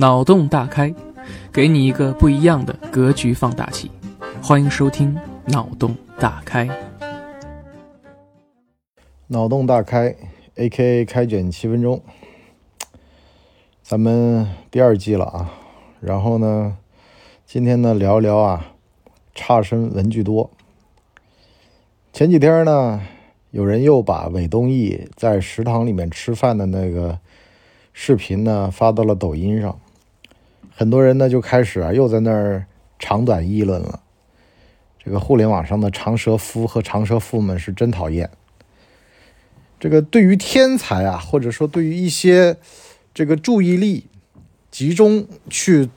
[0.00, 0.94] 脑洞大开，
[1.52, 3.90] 给你一个不一样的格局放大器。
[4.40, 5.12] 欢迎收听
[5.50, 6.66] 《脑洞大开》。
[9.26, 10.14] 脑洞大开
[10.54, 11.04] ，A.K.A.
[11.04, 12.00] 开卷七分钟，
[13.82, 15.52] 咱们第二季了啊。
[15.98, 16.76] 然后呢，
[17.44, 18.74] 今天呢聊聊啊，
[19.34, 20.48] 差生文具多。
[22.12, 23.02] 前几天呢，
[23.50, 27.18] 有人又把韦东奕在食堂里面吃饭的那个
[27.92, 29.76] 视频呢发到了抖音上，
[30.78, 32.64] 很多人呢就开始啊又在那儿
[33.00, 33.98] 长短议论了。
[35.02, 38.30] 这个互联网上的长舌夫和长舌妇们是真讨厌。
[39.80, 42.58] 这个对于天才啊，或者说对于一些
[43.12, 44.06] 这个注意力
[44.70, 45.90] 集中去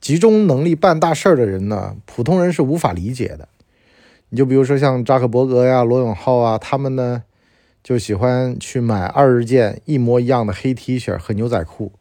[0.00, 3.46] 集中能力办大事儿的人呢，普通人是无法理解的。
[4.30, 7.22] 你就比如说像扎克伯格呀、罗永浩啊，他们呢
[7.84, 11.92] 就喜欢去买二十件一模一样的黑 T 恤和牛仔裤，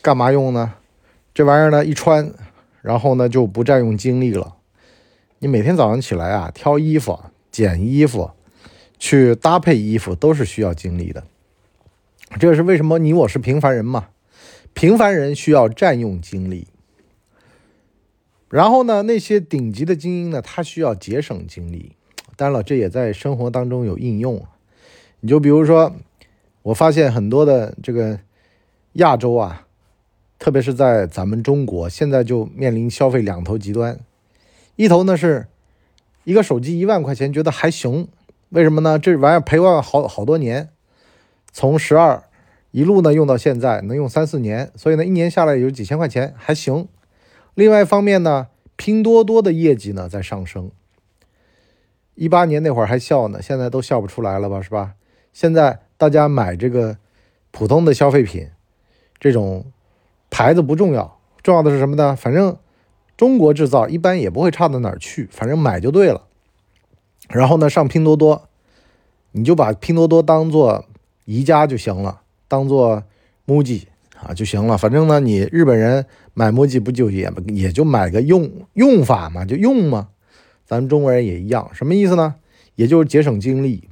[0.00, 0.72] 干嘛用呢？
[1.36, 2.32] 这玩意儿呢一穿，
[2.80, 4.56] 然后呢就不占用精力了。
[5.40, 7.20] 你每天早上起来啊，挑衣服、
[7.52, 8.30] 捡衣服。
[8.98, 11.22] 去搭配衣服都是需要精力的，
[12.40, 12.98] 这是为什么？
[12.98, 14.08] 你我是平凡人嘛，
[14.72, 16.68] 平凡人需要占用精力。
[18.48, 21.94] 然后呢，那些顶级的精英呢，他需要节省精力。
[22.36, 24.42] 当然了，这也在生活当中有应用。
[25.20, 25.94] 你就比如说，
[26.62, 28.18] 我发现很多的这个
[28.94, 29.65] 亚洲啊，
[30.38, 33.98] 特别是在咱们中国，现在就面临消费两头极端，
[34.76, 35.46] 一头呢是
[36.24, 38.08] 一个手机一万块钱，觉得还行。
[38.50, 38.98] 为什么呢？
[38.98, 40.68] 这玩意儿陪伴好好多年，
[41.52, 42.22] 从十二
[42.70, 46.86] 一路呢用到现在，能用三四年，所以呢一年下来有几千块钱还行。
[47.54, 50.70] 另外一方面呢，拼多多的业绩呢在上升。
[52.14, 54.94] 一八年那会儿还笑呢，现在都笑不出来了吧，是吧？
[55.32, 56.96] 现在大家买这个
[57.50, 58.48] 普通的消费品，
[59.18, 59.66] 这种
[60.36, 62.14] 牌子不重要，重要的是什么呢？
[62.14, 62.58] 反正
[63.16, 66.24] 中国制造一般也不会差到哪儿去，反正买就对了。
[67.30, 68.46] 然后呢，上拼多多，
[69.32, 70.84] 你就把拼多多当做
[71.24, 73.02] 宜家就行了，当做
[73.46, 73.84] MUJI
[74.22, 74.76] 啊就行了。
[74.76, 76.04] 反正呢，你日本人
[76.34, 80.08] 买 MUJI 不就也也就买个用用法嘛，就用嘛。
[80.66, 82.34] 咱们中国人也一样，什么意思呢？
[82.74, 83.88] 也就是节省精力，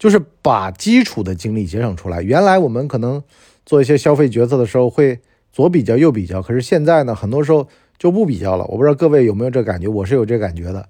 [0.00, 2.22] 就是把基础的精力节省出来。
[2.22, 3.22] 原来我们可能
[3.64, 5.20] 做一些消费决策的时候会
[5.54, 8.64] 左比较右比较，可是现在呢，很多时候就不比较了。
[8.64, 10.88] 我不知道各位有没有这感觉，我是有这感觉的。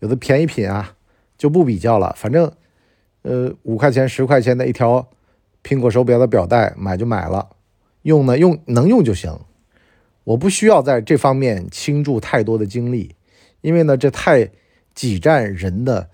[0.00, 0.96] 有的便宜品啊，
[1.38, 2.50] 就不比较了，反正，
[3.22, 5.08] 呃，五块钱、十块钱的一条
[5.62, 7.50] 苹果手表的表带，买就买了，
[8.02, 9.38] 用呢用能用就行，
[10.24, 13.14] 我不需要在这方面倾注太多的精力，
[13.60, 14.50] 因为呢这太
[14.92, 16.10] 挤占人的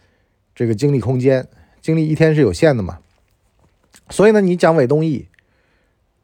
[0.54, 1.48] 这个精力空间，
[1.80, 2.98] 精力一天是有限的嘛，
[4.10, 5.24] 所以呢你讲韦东奕，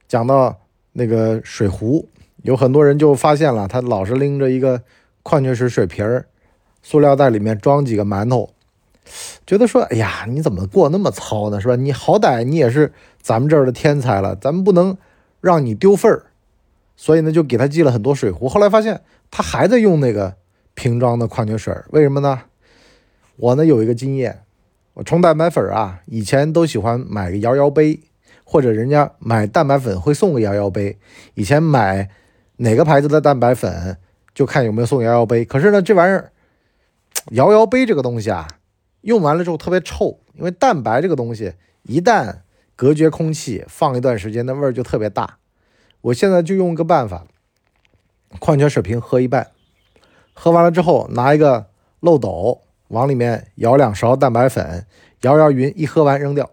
[0.06, 0.60] 讲到
[0.92, 2.08] 那个水壶，
[2.42, 4.82] 有很多人就发现了，他老是拎着一个
[5.22, 6.26] 矿泉水水瓶儿。
[6.82, 8.50] 塑料袋里面装几个馒头，
[9.46, 11.60] 觉得说：“哎呀，你怎么过那么糙呢？
[11.60, 11.76] 是吧？
[11.76, 14.98] 你好歹你也是咱们这儿的天才了，咱们不能
[15.40, 16.26] 让你丢份儿。”
[16.96, 18.48] 所以呢，就给他寄了很多水壶。
[18.48, 19.00] 后来发现
[19.30, 20.34] 他还在用那个
[20.74, 22.42] 瓶装的矿泉水，为什么呢？
[23.36, 24.42] 我呢有一个经验，
[24.94, 28.00] 我冲蛋白粉啊，以前都喜欢买个摇摇杯，
[28.52, 30.98] 或者人家买蛋白粉会送个摇摇杯。
[31.32, 32.10] 以前买
[32.58, 33.96] 哪个牌子的蛋白粉，
[34.34, 35.42] 就看有没有送摇摇杯。
[35.42, 36.30] 可是呢，这玩意儿。
[37.30, 38.46] 摇摇杯这个东西啊，
[39.00, 41.54] 用完了之后特别臭，因为蛋白这个东西
[41.84, 42.40] 一旦
[42.76, 45.38] 隔绝空气，放一段时间，那味儿就特别大。
[46.02, 47.24] 我现在就用个办法，
[48.38, 49.52] 矿泉水瓶喝一半，
[50.34, 51.68] 喝完了之后拿一个
[52.00, 54.84] 漏斗往里面舀两勺蛋白粉，
[55.22, 56.50] 摇摇匀，一喝完扔掉。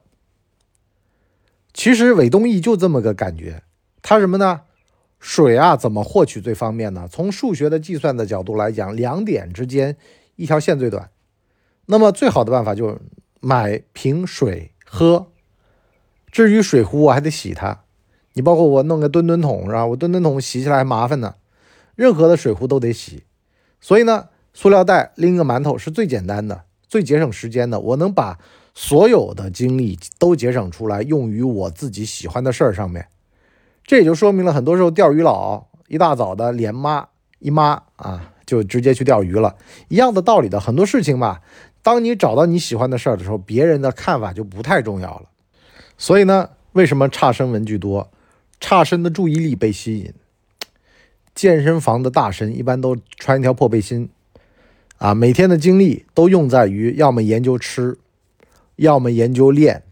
[1.74, 3.64] 其实韦东奕就这么个感觉，
[4.02, 4.62] 他什么呢？
[5.20, 7.08] 水啊怎么获取最方便呢？
[7.12, 9.98] 从数学的计算的角度来讲，两点之间。
[10.36, 11.10] 一条线最短，
[11.88, 12.98] 那么最好的办法就是
[13.42, 15.28] 买瓶水喝。
[16.32, 17.82] 至于水壶，我还得洗它。
[18.32, 19.86] 你包括我弄个吨吨桶是吧？
[19.86, 21.36] 我吨吨桶洗起来还麻烦呢。
[21.96, 23.24] 任何的水壶都得洗。
[23.82, 27.82] 所以呢，塑料袋拎个馒头是最简单的、最节省时间的。
[27.82, 28.40] 我能把
[28.74, 33.08] 所有的精力都节省出来，用于我自己喜欢的事儿上面。
[33.84, 37.08] 这也就说明了，很多时候钓鱼佬一大早的连妈
[37.40, 38.34] 一妈啊。
[38.50, 39.56] 就直接去钓鱼了，
[39.90, 41.40] 一样的道理的很多事情吧。
[41.84, 45.30] 当你找到你喜欢的事儿的时候，别人的看法就不太重要了。
[46.00, 48.10] 所以呢，为什么差生文具多？
[48.60, 50.12] 差生的注意力被吸引。
[51.36, 54.10] 健身房的大神一般都穿一条破背心，
[54.98, 58.00] 啊，每天的精力都用在于要么研究吃，
[58.80, 59.84] 要么研究练，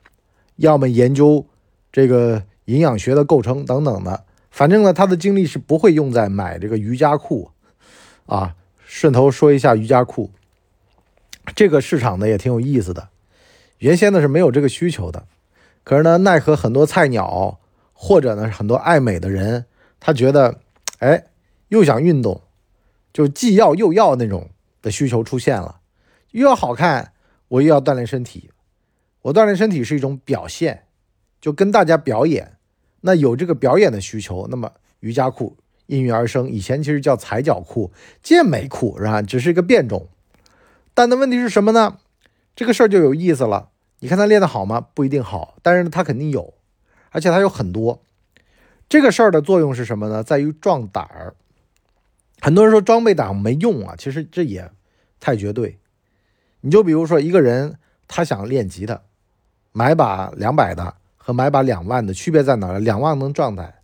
[0.55, 1.45] 要么研究
[1.91, 4.23] 这个营养学的构成等等的。
[4.49, 7.51] 反正呢，他的精力是不会用在买这个瑜伽裤
[8.25, 8.55] 啊。
[8.85, 10.31] 顺头说一下瑜伽裤，
[11.53, 13.09] 这个市场呢也挺有意思的。
[13.79, 15.25] 原先呢是没有这个需求的，
[15.83, 17.59] 可是呢，奈何很多菜鸟
[17.91, 19.65] 或者呢很多爱美的人，
[19.99, 20.61] 他觉得，
[20.99, 21.25] 哎，
[21.67, 22.41] 又想运动，
[23.11, 24.49] 就既要又要那种
[24.81, 25.81] 的需求出现了，
[26.31, 27.11] 又要好看，
[27.49, 28.49] 我又要锻炼身体。
[29.27, 30.85] 我锻炼身体是一种表现，
[31.41, 32.53] 就跟大家表演。
[33.01, 34.71] 那有这个表演的需求，那么
[35.01, 35.57] 瑜伽裤
[35.87, 36.49] 应运而生。
[36.49, 37.91] 以前其实叫踩脚裤、
[38.23, 39.21] 健美裤，是吧？
[39.21, 40.07] 只是一个变种。
[40.93, 41.97] 但的问题是什么呢？
[42.55, 43.71] 这个事儿就有意思了。
[43.99, 44.79] 你看他练得好吗？
[44.93, 46.53] 不一定好，但是他肯定有，
[47.09, 48.01] 而且他有很多。
[48.87, 50.23] 这个事儿的作用是什么呢？
[50.23, 51.35] 在于壮胆儿。
[52.39, 54.71] 很多人说装备党没用啊，其实这也
[55.19, 55.79] 太绝对。
[56.61, 57.77] 你就比如说一个人，
[58.07, 59.01] 他想练吉他，
[59.77, 62.79] 买把两百的和买把两万的区别在哪儿？
[62.79, 63.75] 两万能壮胆，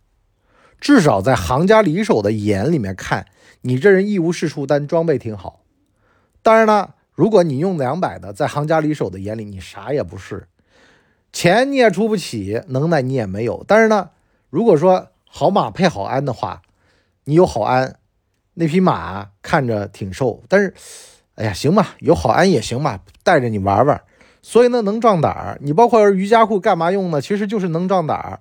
[0.80, 3.24] 至少在行家里手的眼里面看，
[3.60, 5.60] 你这人一无是处，但装备挺好。
[6.42, 6.96] 当然了。
[7.14, 10.48] 如果你用两百的，在行家里手的眼里，你啥也不是，
[11.32, 13.64] 钱你也出不起，能耐你也没有。
[13.68, 14.10] 但是呢，
[14.50, 16.60] 如果说好马配好鞍的话，
[17.22, 18.00] 你有好鞍，
[18.54, 20.74] 那匹马看着挺瘦，但是，
[21.36, 24.02] 哎呀，行吧，有好鞍也行吧，带着你玩玩。
[24.46, 25.58] 所以呢，能壮胆儿。
[25.62, 27.18] 你包括瑜伽裤干嘛用呢？
[27.18, 28.40] 其实就是能壮胆儿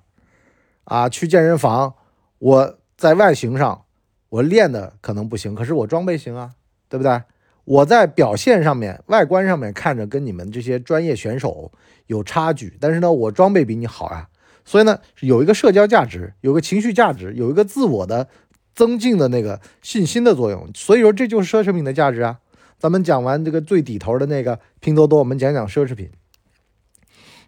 [0.84, 1.08] 啊。
[1.08, 1.94] 去健身房，
[2.40, 3.86] 我在外形上
[4.28, 6.52] 我练的可能不行，可是我装备行啊，
[6.90, 7.22] 对不对？
[7.64, 11.72] 我在表现上面、外观上面看着跟你们这些专业选手
[12.08, 14.28] 有差距，但是呢，我装备比你好啊，
[14.66, 18.28] 所以呢，有一个社交价值，有个情绪价值，有一个自我的
[18.76, 20.70] 增进的那个信心的作用。
[20.76, 22.40] 所以说，这就是奢侈品的价值啊。
[22.84, 26.10] 咱们讲完这个最底头的那个拼多多，我们讲讲奢侈品。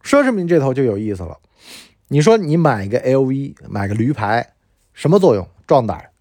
[0.02, 1.40] 奢侈品这头就有意思了。
[2.08, 4.54] 你说你买一个 LV，买个驴牌，
[4.94, 5.46] 什么作用？
[5.68, 6.12] 壮胆。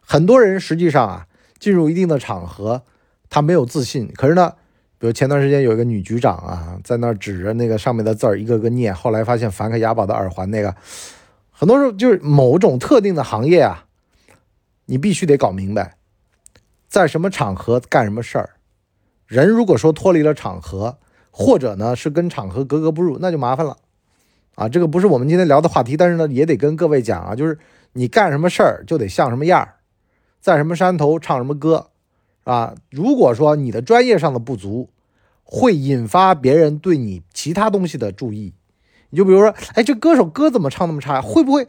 [0.00, 1.26] 很多人实际上啊，
[1.58, 2.84] 进入一定的场合。
[3.28, 4.52] 他没有自信，可是呢，
[4.96, 10.72] 比如前段时间有一个女局长啊，在那指着那个上面的字儿一个个念，后来发现梵克雅宝的耳环那个，
[11.50, 13.86] 很多时候就是某种特定的行业啊，
[14.86, 15.96] 你必须得搞明白，
[16.92, 18.50] 在什么场合干什么事儿。
[19.26, 20.98] 人如果说脱离了场合，
[21.30, 23.78] 或者呢是跟场合格格不入，那就麻烦了
[24.56, 24.68] 啊。
[24.68, 27.58] 这个不是我们今天聊的话题，但是呢也得跟各位讲啊，就是
[27.94, 29.76] 你干什么事儿就得像什么样儿，
[30.38, 31.88] 在什么山头唱什么歌。
[32.44, 34.90] 啊，如果说你的专业上的不足，
[35.44, 38.52] 会引发别人对你其他东西的注意，
[39.08, 41.22] 你就比如说，哎，这歌手歌怎么唱那么差？
[41.22, 41.66] 会不会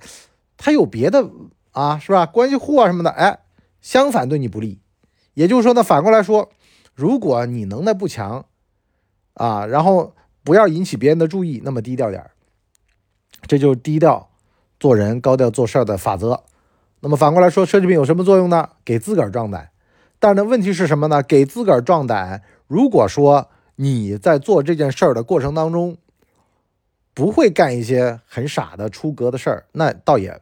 [0.58, 1.30] 他有别的
[1.72, 1.98] 啊？
[1.98, 2.25] 是吧？
[2.25, 3.10] 关系户啊什么的？
[3.12, 3.40] 哎，
[3.80, 4.81] 相反对你不利。
[5.34, 6.50] 也就是说呢，反过来说，
[6.94, 8.46] 如果你能耐不强
[9.34, 10.14] 啊，然后
[10.44, 12.32] 不要引起别人的注意，那么低调点儿，
[13.48, 14.30] 这就是低调
[14.80, 16.44] 做人、高调做事的法则。
[17.00, 18.70] 那么反过来说，奢侈品有什么作用呢？
[18.86, 19.70] 给自个儿壮胆。
[20.20, 21.22] 但是呢问题是什么呢？
[21.22, 22.42] 给自个儿壮胆。
[22.68, 25.98] 如果说你在做这件事儿的过程当中，
[27.14, 30.40] 不会干一些很傻的出格的事儿，那倒也；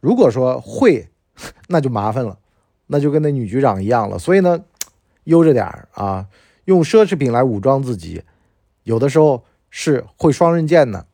[0.00, 1.08] 如果说会，
[1.68, 2.38] 那就麻烦了，
[2.86, 4.18] 那就跟那女局长一样了。
[4.18, 4.64] 所以呢，
[5.24, 6.26] 悠着点儿啊，
[6.64, 8.22] 用奢侈品来武装自己，
[8.84, 11.06] 有的时候是会双刃剑的。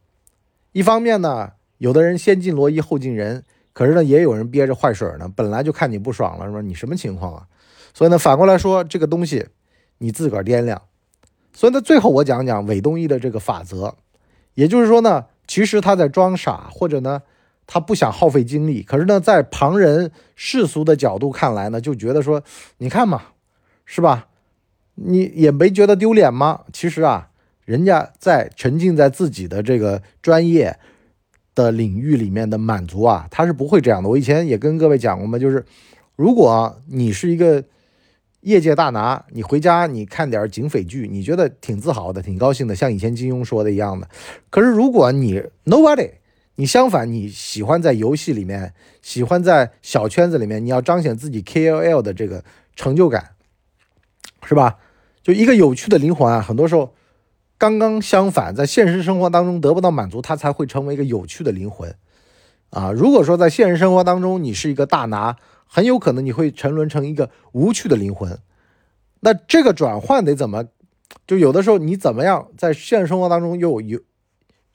[0.72, 5.30] 一方面呢，有的人先进罗衣后进人，可是呢，也有人憋着坏水呢。
[5.34, 6.60] 本来就看你不爽了，是吧？
[6.60, 7.46] 你什么情况啊？
[7.94, 9.48] 所以呢，反过来说，这个东西
[9.98, 10.80] 你自个儿掂量。
[11.52, 13.94] 所以呢，最后我讲讲韦东一的这个法则，
[14.54, 17.20] 也就是说呢，其实他在装傻，或者呢，
[17.66, 18.82] 他不想耗费精力。
[18.82, 22.42] 可是呢，在旁人世俗的角度看来呢，就觉得说，
[22.78, 23.22] 你看嘛，
[23.84, 24.28] 是吧？
[24.94, 26.60] 你也没觉得丢脸吗？
[26.72, 27.30] 其实啊，
[27.64, 30.78] 人家在沉浸在自己的这个专业
[31.54, 34.08] 的领域里面的满足啊，他是不会这样的。
[34.08, 35.64] 我以前也跟各位讲过嘛，就是
[36.16, 37.64] 如果你是一个。
[38.42, 44.08] 业界大拿，你回家你看点警匪剧，你觉得挺自豪的，挺高兴的，像以前金庸说的一样的。
[44.50, 46.10] 可是如果你 nobody，
[46.56, 52.44] 你相反你喜欢在游戏里面，喜欢在小圈子里面，你要彰显自己 KOL 的这个
[52.76, 53.30] 成就感，
[54.44, 54.78] 是吧？
[55.22, 56.94] 就一个有趣的灵魂啊，很多时候
[57.58, 61.94] 刚刚相反，在现实生活当中得不到满足，他才会成为一个有趣的灵魂
[62.70, 62.92] 啊。
[62.92, 65.36] 如果说在现实生活当中你是一个大拿。
[65.74, 68.38] 很有可能你会沉沦成一个无趣的灵魂，
[69.20, 70.66] 那这个转换得怎么？
[71.26, 73.98] 就有的时候你怎么样在现实生活当中又有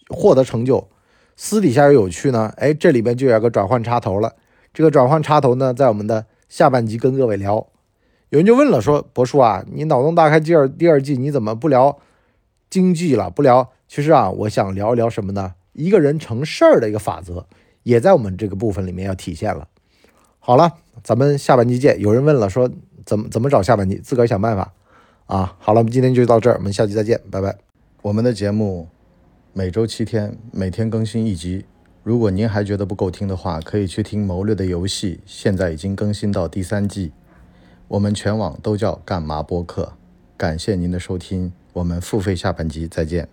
[0.09, 0.89] 获得成就，
[1.37, 2.51] 私底下又有趣呢？
[2.57, 4.33] 哎，这里边就有个转换插头了。
[4.73, 7.67] 这个转换插头呢，在我们的下半集跟各位聊。
[8.29, 11.97] 有人就问了，说博叔啊，你脑洞大开第二第二季你怎么不聊
[12.69, 13.29] 经济了？
[13.29, 13.69] 不聊？
[13.87, 15.53] 其实啊，我想聊一聊什么呢？
[15.73, 17.45] 一个人成事儿的一个法则。
[17.83, 19.65] 也在我们这个部分里面要体现了。
[20.39, 21.97] 好了，咱们下半集见。
[22.01, 22.69] 有人问了，说
[23.05, 24.73] 怎么怎么找下半集，自个儿想办法
[25.27, 25.55] 啊。
[25.59, 27.55] 好了，我们今天就到这儿，我们下期再见，拜拜。
[28.01, 28.89] 我们的节目
[29.57, 31.65] 每周七天，每天更新一集。
[32.03, 37.11] 如果您还觉得不够听的话，可以去听《谋略的游戏》，现在已经更新到第三季。
[37.87, 39.93] 我们全网都叫干嘛播客。
[40.37, 43.27] 感谢您的收听，我们付费下半集再见。